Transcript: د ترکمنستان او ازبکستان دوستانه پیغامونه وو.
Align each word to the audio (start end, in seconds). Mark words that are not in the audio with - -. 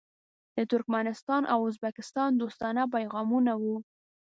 د 0.55 0.57
ترکمنستان 0.71 1.41
او 1.53 1.59
ازبکستان 1.69 2.29
دوستانه 2.35 2.83
پیغامونه 2.95 3.51
وو. 3.61 3.75